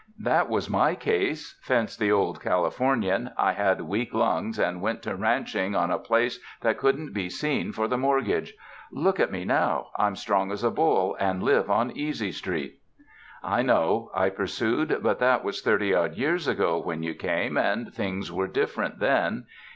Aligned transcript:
"That 0.23 0.49
was 0.49 0.67
my 0.67 0.95
case," 0.95 1.59
fenced 1.61 1.99
the 1.99 2.11
Old 2.11 2.41
Californian, 2.41 3.29
"I 3.37 3.51
had 3.51 3.81
weak 3.81 4.15
lungs 4.15 4.57
and 4.57 4.81
went 4.81 5.03
to 5.03 5.15
ranching 5.15 5.75
on 5.75 5.91
a 5.91 5.99
place 5.99 6.39
that 6.61 6.79
couldn't 6.79 7.13
be 7.13 7.29
seen 7.29 7.71
for 7.71 7.87
the 7.87 7.99
mortgage. 7.99 8.55
Look 8.91 9.19
at 9.19 9.31
me 9.31 9.45
now. 9.45 9.89
I'm 9.97 10.15
strong 10.15 10.51
as 10.51 10.63
a 10.63 10.71
bull 10.71 11.15
and 11.19 11.43
live 11.43 11.69
on 11.69 11.95
Easy 11.95 12.31
Street." 12.31 12.79
"I 13.43 13.61
know," 13.61 14.09
I 14.15 14.29
pursued, 14.31 15.01
"but 15.03 15.19
that 15.19 15.43
was 15.43 15.61
thirty 15.61 15.93
odd 15.93 16.15
years 16.15 16.47
ago 16.47 16.79
when 16.79 17.03
you 17.03 17.13
came 17.13 17.55
and 17.55 17.93
things 17.93 18.31
were 18.31 18.47
different 18.47 18.97
then. 18.97 19.45